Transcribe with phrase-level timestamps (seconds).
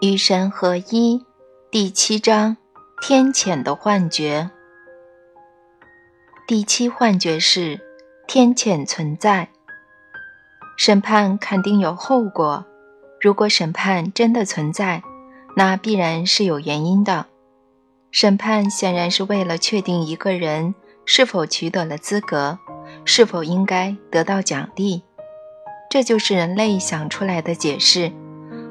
[0.00, 1.26] 与神合一，
[1.70, 2.56] 第七章：
[3.02, 4.50] 天谴的幻觉。
[6.48, 7.78] 第七幻觉是
[8.26, 9.50] 天谴存在，
[10.78, 12.64] 审判肯定有后果。
[13.20, 15.02] 如果审判真的存在，
[15.54, 17.26] 那必然是有原因的。
[18.10, 20.74] 审判显然是为了确定一个人
[21.04, 22.58] 是否取得了资格，
[23.04, 25.02] 是否应该得到奖励。
[25.90, 28.10] 这就是人类想出来的解释。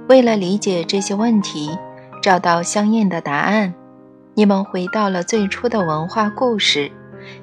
[0.09, 1.70] 为了理解这些问题，
[2.20, 3.72] 找到相应的答案，
[4.34, 6.91] 你们回到了最初的文化故事，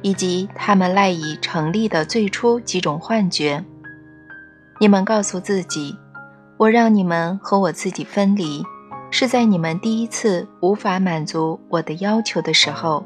[0.02, 3.64] 以及他们赖以成立的最初几种幻觉。
[4.80, 5.96] 你们告诉自己
[6.58, 8.64] ：“我让你们和我自己分离，
[9.12, 13.04] 是在你们第一次无法满足我的要求的时候。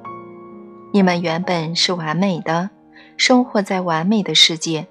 [0.90, 2.70] 你们原本是完美的，
[3.18, 4.86] 生活在完美的世界，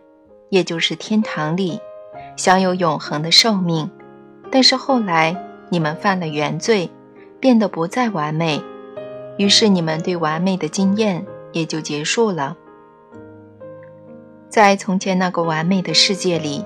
[0.51, 1.79] 也就是天堂里，
[2.37, 3.89] 享有永恒的寿命。”
[4.51, 5.35] 但是后来
[5.69, 6.89] 你们犯了原罪，
[7.39, 8.61] 变得不再完美，
[9.37, 12.57] 于是你们对完美的经验也就结束了。
[14.49, 16.65] 在从前那个完美的世界里，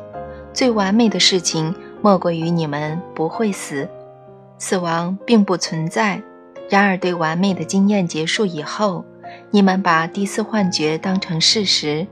[0.54, 3.88] 最完美的事情莫过于你们不会死，
[4.58, 6.22] 死亡并不存在。
[6.70, 9.04] 然而，对完美的经验结束以后，
[9.52, 12.08] 你们把第四幻觉当成事实，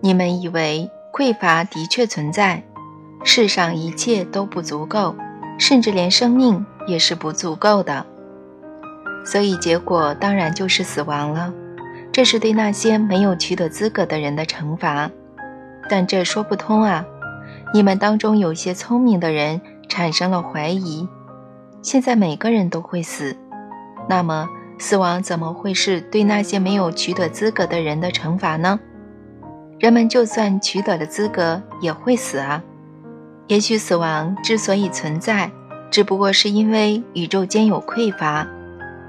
[0.00, 2.62] 你们以为匮乏的确存在。
[3.22, 5.14] 世上一切都不足够，
[5.58, 8.04] 甚至连生命也是不足够的，
[9.24, 11.52] 所以结果当然就是死亡了。
[12.12, 15.10] 这是对那些没有取得资格的人的惩罚，
[15.88, 17.04] 但这说不通啊！
[17.72, 21.08] 你们当中有些聪明的人产生了怀疑：
[21.82, 23.36] 现在每个人都会死，
[24.08, 24.48] 那么
[24.78, 28.80] 死亡怎么会是对那些没有取得资格的人的惩罚呢？
[29.78, 32.62] 人们就算取得了资格，也会死啊！
[33.50, 35.50] 也许死亡之所以存在，
[35.90, 38.46] 只不过是因为宇宙间有匮乏，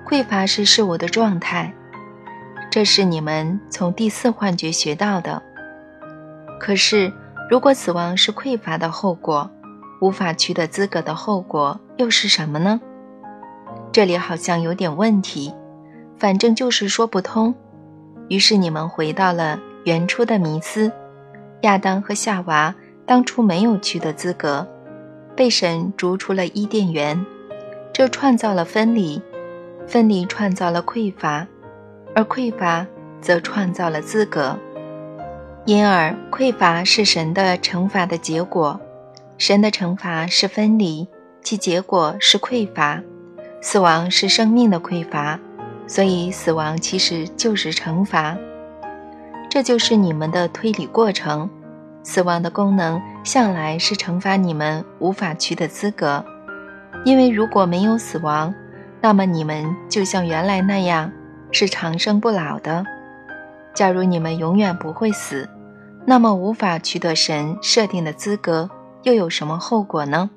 [0.03, 1.71] 匮乏是事物的状态。
[2.71, 5.39] 这是你们从第四幻觉学到的。
[6.59, 7.13] 可是，
[7.51, 9.47] 如果死亡是匮乏的后果，
[10.01, 12.81] 无法取得资格的后果又是什么呢？
[13.91, 15.53] 这里好像有点问题，
[16.17, 17.53] 反正就是说不通。
[18.27, 20.91] 于是你们回到了原初的迷思：
[21.61, 22.73] 亚当和夏娃。
[23.05, 24.67] 当初没有取得资格，
[25.35, 27.25] 被神逐出了伊甸园，
[27.91, 29.21] 这创造了分离，
[29.87, 31.45] 分离创造了匮乏，
[32.15, 32.85] 而匮乏
[33.19, 34.57] 则创造了资格。
[35.65, 38.79] 因而，匮乏是神的惩罚的结果，
[39.37, 41.07] 神的惩罚是分离，
[41.43, 43.01] 其结果是匮乏，
[43.61, 45.39] 死亡是生命的匮乏，
[45.85, 48.37] 所以死亡其实就是惩罚。
[49.49, 51.49] 这就是你们的推理过程。
[52.03, 56.23] 死亡的功能向来是惩罚你们无法取得资格，
[57.05, 58.53] 因为如果没有死亡，
[58.99, 61.11] 那么你们就像原来那样
[61.51, 62.83] 是长生不老的。
[63.73, 65.47] 假如你们永远不会死，
[66.05, 68.69] 那么无法取得神设定的资格
[69.03, 70.29] 又有什么后果呢？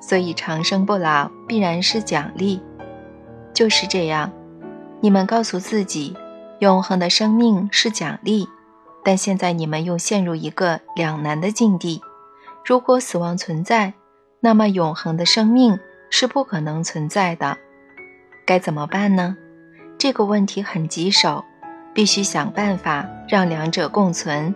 [0.00, 2.60] 所以长生不老必然是奖励。
[3.54, 4.30] 就是这样，
[5.00, 6.14] 你们告诉自己，
[6.58, 8.46] 永恒的生命是奖励。
[9.06, 12.02] 但现在你们又陷入一个两难的境地：
[12.64, 13.94] 如果死亡存在，
[14.40, 15.78] 那么永恒的生命
[16.10, 17.56] 是不可能存在的。
[18.44, 19.36] 该怎么办呢？
[19.96, 21.44] 这个问题很棘手，
[21.94, 24.52] 必须想办法让两者共存，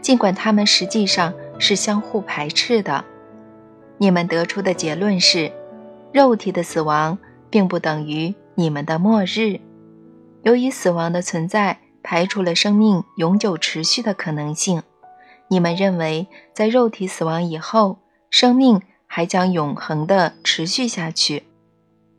[0.00, 3.04] 尽管它们实际上是相互排斥的。
[3.98, 5.52] 你们得出的结论是：
[6.10, 7.18] 肉体的死亡
[7.50, 9.60] 并不等于你们的末日。
[10.42, 11.78] 由于死亡的存在。
[12.02, 14.82] 排除了生命永久持续的可能性。
[15.48, 17.98] 你们认为，在肉体死亡以后，
[18.30, 21.44] 生命还将永恒的持续下去。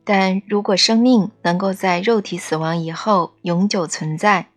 [0.04, 4.48] 但如果生命能够在肉体死亡以后永久存在，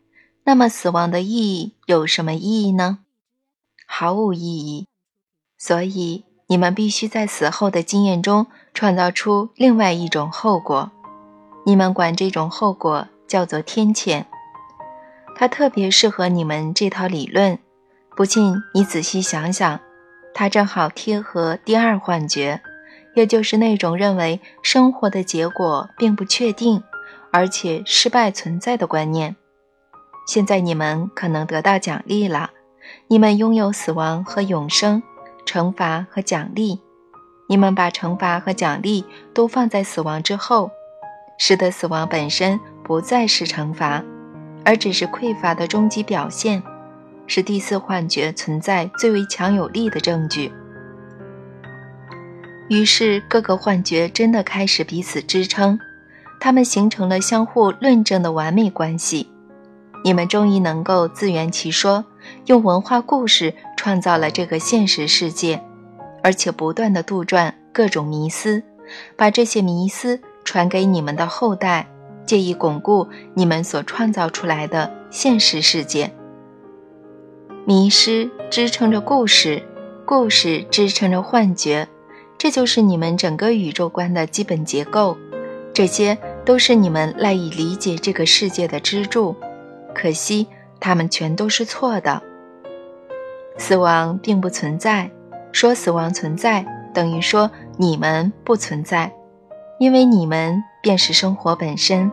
[0.44, 3.00] 那么死亡的意义有什么意义呢？
[3.86, 4.88] 毫无意义。
[5.58, 10.92] 所以，你们必须在死后的经验中创造出另外一种后果。
[11.66, 14.26] 你们管这种后果叫做天谴。
[15.36, 17.60] 它特别适合你们这套理论，
[18.16, 19.80] 不信你仔细想想，
[20.34, 22.62] 它正好贴合第二幻觉，
[23.16, 26.82] 也就是那种认为生活的结果并不确定，
[27.32, 29.36] 而且失败存在的观念。
[30.26, 32.52] 现在你们可能得到奖励了，
[33.10, 35.04] 你们拥有死亡和永生，
[35.46, 36.80] 惩罚和奖励，
[37.50, 40.72] 你们把惩罚和奖励都放在死亡之后，
[41.38, 44.02] 使得死亡本身不再是惩罚。
[44.66, 46.62] 而只是匮乏的终极表现，
[47.28, 50.52] 是第四幻觉存在最为强有力的证据。
[52.68, 55.80] 于是各个幻觉真的开始彼此支撑，
[56.40, 59.30] 它们形成了相互论证的完美关系。
[60.04, 62.04] 你们终于能够自圆其说，
[62.48, 65.62] 用文化故事创造了这个现实世界，
[66.24, 68.64] 而且不断的杜撰各种迷思，
[69.16, 71.88] 把这些迷思传给你们的后代，
[72.26, 76.12] 借以巩固你们所创造出来的现实世界。
[77.66, 79.62] 迷失支撑着故事，
[80.06, 81.88] 故事支撑着幻觉，
[82.38, 85.18] 这就是你们整个宇宙观的基本结构。
[85.74, 89.36] 这些都是你们赖以理解这个世界的支柱。
[89.94, 90.48] 可惜，
[90.80, 92.22] 他们全都是错的。
[93.58, 95.10] 死亡并不存在，
[95.52, 99.12] 说死亡存在等于说你们不存在，
[99.80, 102.12] 因为你们便是生活本身。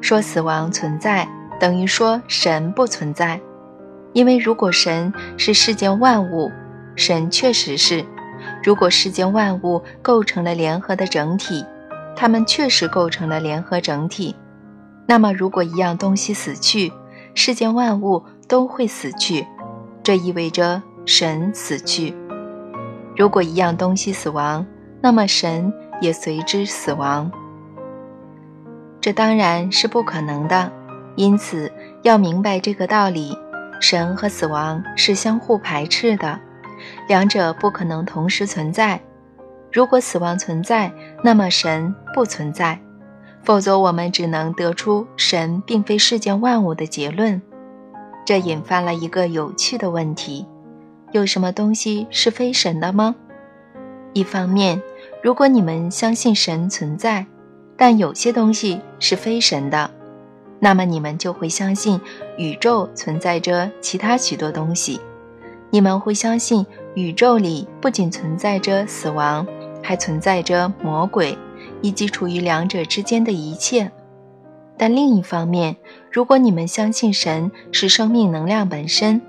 [0.00, 1.28] 说死亡存在
[1.58, 3.40] 等于说神不存在。
[4.12, 6.52] 因为如果神是世间万物，
[6.94, 8.04] 神确实是；
[8.62, 11.66] 如果世间万物构成了联合的整体，
[12.14, 14.36] 它们确实构成了联合整体。
[15.04, 16.92] 那么，如果一样东西死去，
[17.34, 19.44] 世间万物都会死去，
[20.04, 22.14] 这意味着神死去。
[23.16, 24.64] 如果一样东西死亡，
[25.00, 27.28] 那么神也随之死亡。
[29.04, 30.72] 这当然是不可能的。
[31.14, 31.70] 因此，
[32.00, 33.36] 要明白这个道理。
[33.78, 36.40] 神和死亡是相互排斥的，
[37.06, 38.98] 两者不可能同时存在。
[39.70, 40.90] 如果死亡存在，
[41.22, 42.80] 那么神不存在，
[43.42, 47.42] 否则我们只能得出神并非世间万物的结论。
[48.24, 50.46] 这引发了一个有趣的问题：
[51.12, 53.14] 有什么东西是非神的吗？
[54.14, 54.80] 一方面，
[55.22, 57.26] 如果你们相信神存在，
[57.76, 59.90] 但有些东西是非神的。
[60.60, 62.00] 那么你们就会相信
[62.38, 64.98] 宇宙存在着其他许多东西，
[65.70, 69.46] 你们会相信宇宙里不仅存在着死亡，
[69.82, 71.36] 还存在着魔鬼，
[71.82, 73.90] 以及处于两者之间的一切。
[74.78, 75.76] 但另一方面，
[76.10, 79.20] 如果你们相信神是生命能量本身，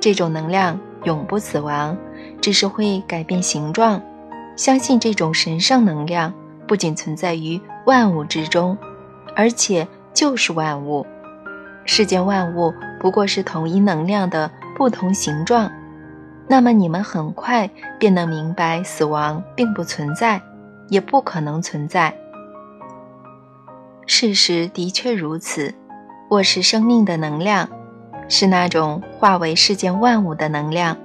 [0.00, 1.96] 这种能量永不死亡，
[2.40, 4.02] 只是会改变形状，
[4.56, 6.34] 相信这种神圣能量
[6.66, 8.76] 不仅存在于万物之中，
[9.34, 9.86] 而且。
[10.12, 11.06] 就是万物，
[11.84, 15.70] 世间万物不过是统一能量的不同形状。
[16.48, 20.42] 那么你们很快便能明白，死亡并不存在，
[20.88, 22.12] 也不可能存在。
[24.04, 25.72] 事实的确如此，
[26.28, 27.68] 我是生命的能量，
[28.28, 30.96] 是那种化为世间万物的能量。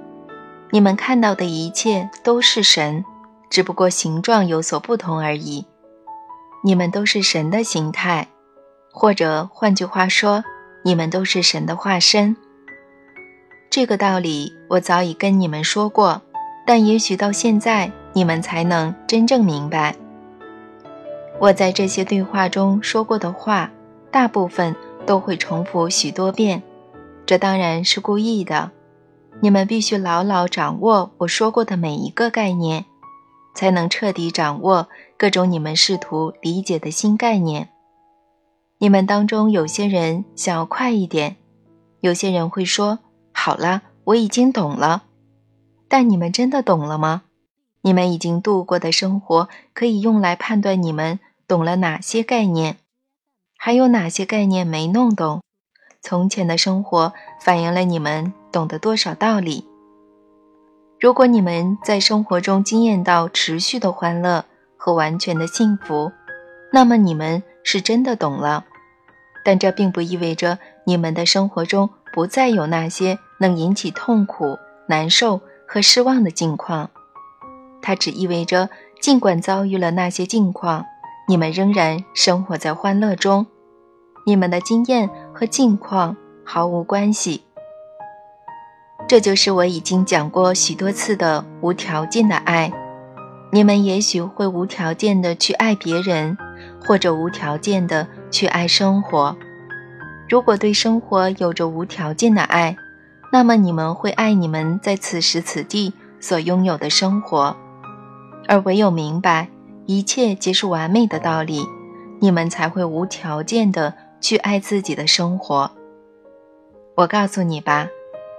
[0.72, 3.04] 你们看到的一切都是神，
[3.48, 5.64] 只不过形状有所不同而已。
[6.66, 8.26] 你们都是神的形态。
[8.90, 10.42] 或者换句话说，
[10.82, 12.36] 你们都是神的化身。
[13.70, 16.20] 这个道理我早已跟你们说过，
[16.66, 19.94] 但也许到现在你们才能真正明白。
[21.38, 23.70] 我在这些对话中说过的话，
[24.10, 24.74] 大部分
[25.06, 26.60] 都会重复许多遍，
[27.26, 28.72] 这当然是故意的。
[29.40, 32.86] 你们必须牢牢掌握我说过的每一个概念，
[33.56, 37.70] 才能彻底掌握各种你们试图理解的新概念。
[38.78, 41.36] 你们当中有些人想要快一点，
[42.00, 42.98] 有些人会说
[43.32, 45.04] ：“好了，我已经懂了。”
[45.88, 47.22] 但你们真的懂了吗？
[47.80, 52.76] 你们已经度过的生活可以用来判断你们懂了哪些概念，
[53.56, 55.40] 还有哪些概念没弄懂。
[56.02, 59.64] 从前的生活反映了你们懂得多少道理。
[60.98, 64.44] 如果你们在生活中经验到持续的欢乐
[64.76, 66.12] 和完全的幸福，
[66.72, 67.42] 那么你们。
[67.68, 68.64] 是真的懂了，
[69.44, 76.88] 但这并不意味着你们的生活中不再有那些能引起痛苦、难受和失望的境况。
[77.82, 80.84] 它只意味着，尽管遭遇了那些境况，
[81.26, 83.48] 你们仍然生活在欢乐中。
[84.24, 87.45] 你们的经验和境况毫无关系。
[89.08, 92.72] 这就是我已经讲过许多次的无条件的爱。
[93.52, 96.36] 你们也许会无条件的去爱别人。
[96.86, 99.36] 或者无条件的去爱生活。
[100.28, 102.76] 如果对生活有着无条件的爱，
[103.32, 107.56] 那么你们会爱你们在此时此地所拥有的生活。
[108.48, 109.48] 而唯有明白
[109.86, 111.66] 一切皆是完美的道理，
[112.20, 115.70] 你们才会无条件的去爱自己的生活。
[116.94, 117.88] 我告诉你吧，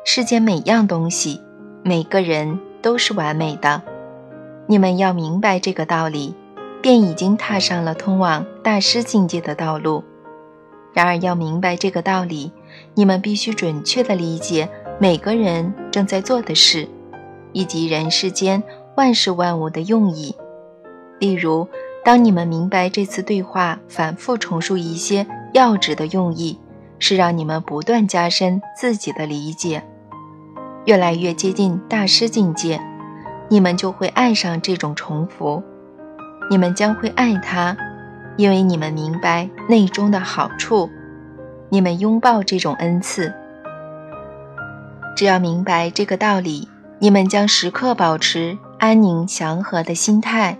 [0.09, 1.41] 世间每样东西、
[1.83, 3.81] 每个人都是完美的。
[4.65, 6.33] 你们要明白这个道理。
[6.81, 10.01] 便已经踏上了通往大师境界的道路。
[10.93, 12.53] 然而，要明白这个道理，
[12.93, 16.87] 你们必须准确地理解每个人正在做的事，
[17.51, 18.63] 以及人世间
[18.95, 20.33] 万事万物的用意。
[21.19, 21.67] 例如，
[22.05, 26.57] 当你们明白这次对话反复重述一些要旨的用意，
[26.99, 29.83] 是让你们不断加深自己的理解，
[30.88, 32.79] 越来越接近大师境界，
[33.50, 35.62] 你们就会爱上这种重复。
[36.50, 37.75] 你们将会爱它，
[38.38, 40.89] 因为你们明白内中的好处。
[41.67, 43.34] 你们拥抱这种恩赐。
[45.17, 50.58] 只要明白这个道理，你们将时刻保持安宁祥和的心态。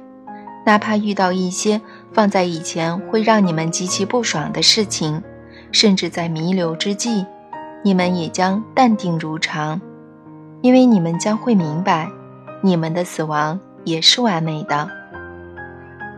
[0.66, 1.80] 哪怕遇到一些
[2.12, 5.24] 放在以前会让你们极其不爽的事情，
[5.72, 7.26] 甚至在弥留之际，
[7.82, 9.80] 你们也将淡定如常，
[10.68, 12.12] 因为你们将会明白，
[12.60, 14.92] 你们的死亡也是完美的。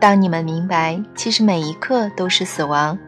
[0.00, 2.98] 当你们明白，其实每一刻都是死亡，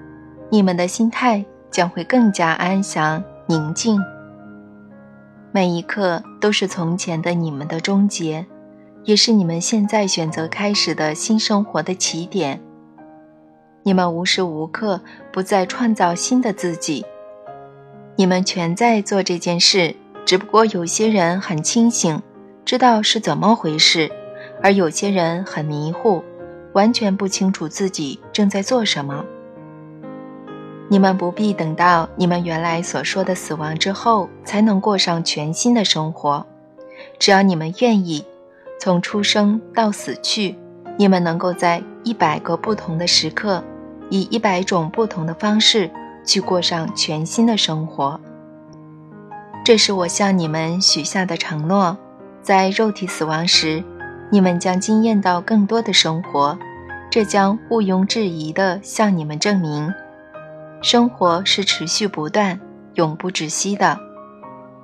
[0.51, 4.01] 你们的心态将会更加安详宁静。
[5.51, 8.47] 每一刻都是从前的你们的终结。
[9.03, 12.61] 也是你们现在选择开始的新生活的起点。
[13.83, 15.01] 你们无时无刻
[15.33, 17.05] 不在创造新的自己，
[18.15, 19.97] 你们全在做这件事。
[20.25, 22.23] 只不过有些人很清醒，
[22.65, 24.11] 知道是怎么回事，
[24.63, 26.23] 而有些人很迷糊，
[26.73, 29.25] 完全不清楚自己正在做什么。
[30.89, 36.47] 你们不必等到你们原来所说的死亡之后，才能过上全新的生活。
[37.19, 38.25] 只要你们愿意。
[38.81, 40.57] 从出生到死去，
[40.99, 43.63] 你们能够在一百个不同的时刻，
[44.11, 45.89] 以一百种不同的方式
[46.27, 48.21] 去过上全新的生活。
[49.65, 51.97] 这是我向你们许下的承诺，
[52.43, 53.83] 在肉体死亡时，
[54.31, 56.59] 你们将惊艳到更多的生活，
[57.11, 59.93] 这将毋庸置疑地向你们证明，
[60.83, 62.59] 生活是持续不断、
[62.95, 63.99] 永不止息的。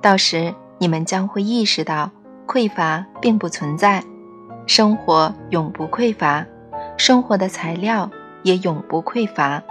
[0.01, 2.11] 到时，你们将会意识到。
[2.47, 4.03] 匮乏并不存在，
[4.65, 6.43] 生活永不匮乏，
[6.97, 8.09] 生活的材料
[8.41, 9.61] 也永不匮乏。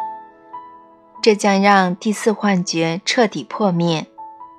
[1.20, 4.06] 这将让第四幻觉彻底破灭。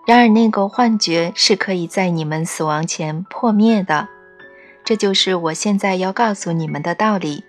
[0.09, 4.07] 然而，那个幻觉是可以在你们死亡前破灭的。
[4.83, 7.43] 这就是我现在要告诉你们的道理：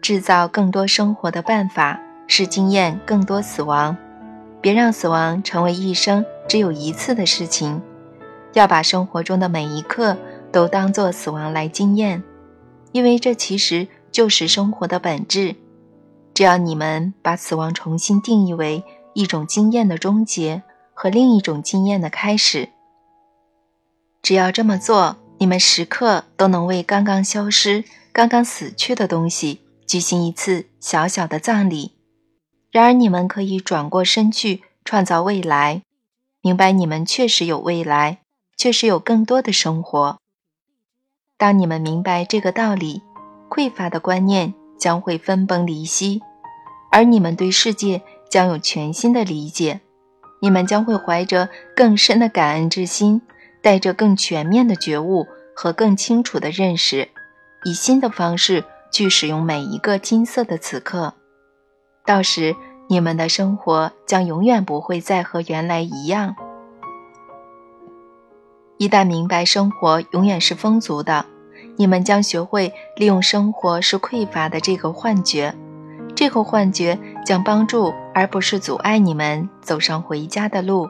[0.00, 3.94] 制造更多生活的办法是经验更多死亡。
[4.62, 7.82] 别让死亡成为一生只有一次的事情。
[8.54, 10.16] 要把生活中的每一刻
[10.50, 12.22] 都当作死亡来经验，
[12.92, 15.54] 因为这其实就是生活的本质。
[16.32, 18.82] 只要你们把死亡重新定义为
[19.12, 20.62] 一种经验的终结
[21.00, 22.70] 和另一种经验的开始，
[24.20, 31.92] 只要这么做，你们时刻都能为刚刚消失、刚刚死去的东西举行一次小小的葬礼。
[32.72, 35.82] 然而，你们可以转过身去创造未来，
[36.40, 38.18] 明白你们确实有未来。
[38.56, 40.18] 确实有更多的生活。
[41.36, 43.02] 当你们明白这个道理，
[43.48, 46.20] 匮乏的观念将会分崩离析，
[46.90, 49.80] 而你们对世界将有全新的理解。
[50.40, 53.22] 你们将会怀着更深的感恩之心，
[53.62, 57.08] 带着更全面的觉悟和更清楚的认识，
[57.64, 61.14] 以新的方式去使用每一个金色的此刻。
[62.04, 62.54] 到时，
[62.88, 66.36] 你们的生活将永远不会再和原来一样。
[68.78, 71.26] 一旦明白生活永远是丰足的，
[71.76, 75.54] 你们将学会利用生活是匮乏的这个幻觉。
[76.14, 80.88] 这个幻觉将帮助而不是阻碍你们走上回家的路。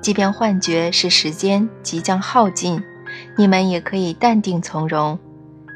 [0.00, 2.80] 即便幻觉是时间即将耗尽，
[3.36, 5.18] 你们也可以淡定从容，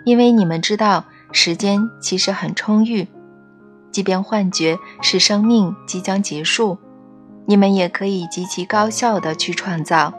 [0.05, 1.03] 因为你们知道
[1.33, 3.09] 时间其实很充裕。
[3.91, 6.79] 即便幻觉是生命即将结束，
[7.45, 10.15] 你们也可以极其高效的去创造。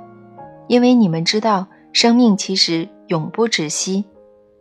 [0.67, 4.03] 因为你们知道，生命其实永不止息，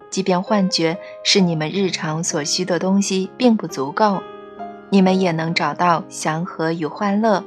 [0.08, 4.22] 即便幻觉是你们日常所需的东西并不足够，
[4.90, 7.44] 你们也能找到祥和与欢乐。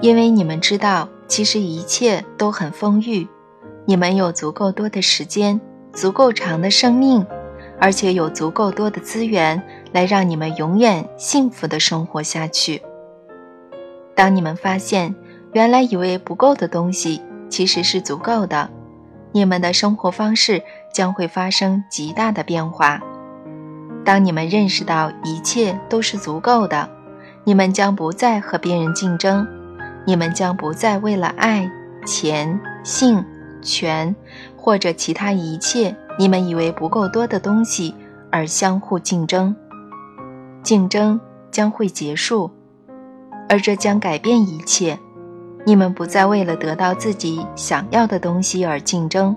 [0.00, 3.26] 因为你们知道，其实一切都很丰裕，
[3.84, 5.60] 你们有足够多的时间，
[5.92, 7.26] 足够长的生命，
[7.80, 12.82] 而且有足够多的资源来让你们永远幸福的生活下去。
[14.14, 15.14] 当你们发现。
[15.54, 18.68] 原来以为不够的东西，其实是足够的。
[19.30, 20.60] 你们的生活方式
[20.92, 23.00] 将会发生极大的变化。
[24.04, 26.88] 当你们认识到一切都是足够的，
[27.44, 29.46] 你们将不再和别人竞争，
[30.06, 31.70] 你们将不再为了爱、
[32.06, 33.24] 钱、性、
[33.62, 34.14] 权
[34.56, 37.94] 或者其他一切你们以为不够多的东西
[38.30, 39.56] 而相互竞争。
[40.62, 41.18] 竞争
[41.50, 42.50] 将会结束，
[43.48, 44.98] 而这将改变一切。
[45.66, 49.34] 你们不再为了得到自己想要的东西而竞争，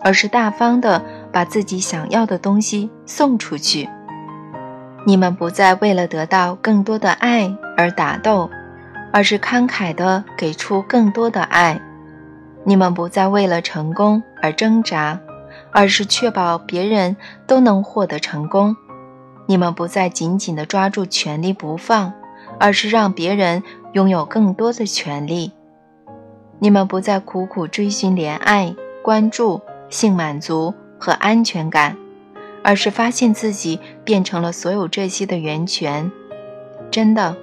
[0.00, 1.00] 而是大方的
[1.34, 3.90] 把自己想要的东西送出去。
[5.04, 8.48] 你们不再为了得到更多的爱而打斗，
[9.12, 11.80] 而是慷慨的给出更多的爱。
[12.62, 15.20] 你们不再为了成功而挣扎，
[15.72, 17.16] 而是确保别人
[17.48, 18.76] 都能获得成功。
[19.46, 22.12] 你们不再紧紧地抓住权力不放，
[22.58, 23.62] 而是让别人
[23.92, 25.52] 拥有更多的权利。
[26.60, 29.60] 你们不再苦苦追寻怜爱、关注、
[29.90, 31.96] 性满足和安全感，
[32.62, 36.10] 而是发现自己变成了所有这些的源泉。
[36.90, 37.36] 真的，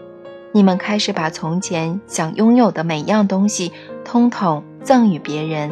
[0.51, 3.71] 你们开始把从前想拥有的每样东西
[4.03, 5.71] 通通赠予别人，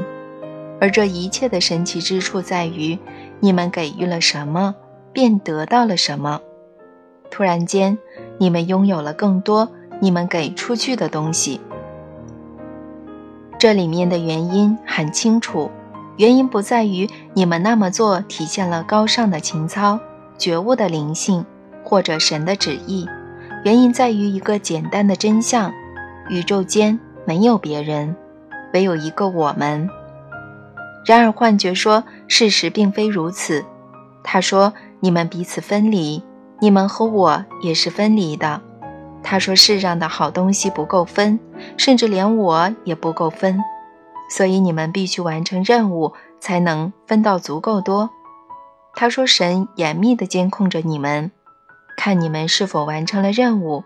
[0.80, 2.98] 而这一切的神奇之处在于，
[3.40, 4.76] 你们给予了什么。
[5.12, 6.40] 便得到了什么？
[7.32, 7.98] 突然间，
[8.38, 9.68] 你们拥有了更多
[10.00, 11.60] 你们给出去的东西。
[13.58, 15.72] 这里面的原因很清楚，
[16.20, 19.98] 原因不在于你们那么做体现了高尚的情操、
[20.38, 21.46] 觉悟的灵性
[21.84, 23.08] 或者神的旨意，
[23.64, 25.72] 原因在于一个简单的真相：
[26.30, 28.14] 宇宙间没有别人，
[28.74, 29.90] 唯有一个我们。
[31.06, 33.66] 然而，幻觉说事实并非如此。
[34.24, 34.74] 他说。
[35.02, 36.22] 你们彼此分离，
[36.60, 38.60] 你们和我也是分离的。
[39.24, 41.40] 他说：“世上的好东西不够分，
[41.78, 43.58] 甚至连我也不够分，
[44.30, 48.10] 所以你们必须完成任务，才能分到足够多。”
[48.96, 51.32] 他说：“神严密地监控着你们，
[51.98, 53.84] 看你们是否完成了任务。”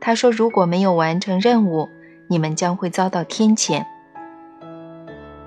[0.00, 1.88] 他说：“如果没有完成任务，
[2.28, 3.84] 你们将会遭到天谴。”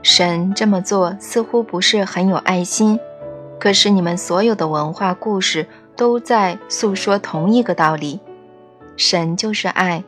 [0.03, 2.99] 神这么做似乎不是很有爱心。
[3.59, 8.19] 可是你们所有的文化故事都在诉说同一个道理：
[8.97, 10.03] 神就是爱，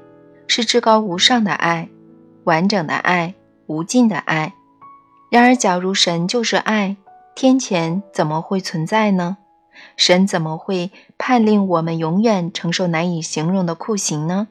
[0.48, 1.88] 是至高无上的爱，
[2.44, 3.34] 完整的爱，
[3.68, 4.54] 无尽的爱。
[5.30, 6.98] 然而，假如神就是爱，
[7.36, 9.38] 天谴怎么会存在呢？
[9.98, 14.48] 神怎么会判令我们永远承受难以形容的酷刑呢？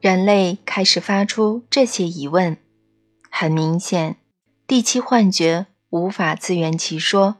[0.00, 2.56] 人类开始发出这些疑问。
[3.30, 4.16] 很明显，
[4.66, 7.36] 第七幻觉无法自圆其说。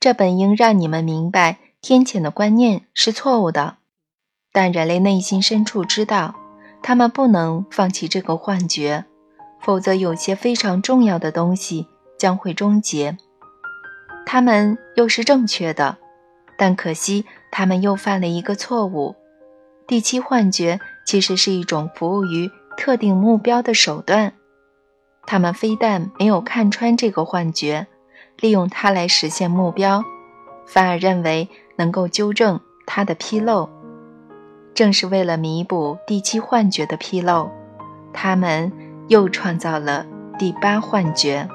[0.00, 3.76] 这本应让你们明白天谴的观念是错误的，
[4.52, 6.34] 但人类内心深处知道，
[6.82, 9.04] 他们不能放弃这个幻觉，
[9.64, 13.16] 否则有些非常重要的东西将会终结。
[14.26, 15.96] 他们又是正确的，
[16.58, 19.16] 但可惜他们又犯了一个错误。
[19.86, 24.32] 第七幻觉其实是一种服务于特定目标的手段，
[25.26, 27.86] 他们非但没有看穿这个幻觉。
[28.40, 30.02] 利用它来实现目标，
[30.66, 33.70] 反而认为能够纠正它的纰漏。
[34.74, 37.48] 正是为了弥补第七幻觉的纰漏，
[38.12, 38.72] 他们
[39.08, 40.06] 又创造了
[40.38, 41.48] 第八幻觉。